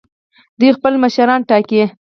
[0.59, 1.83] دوی خپل مشران ټاکي.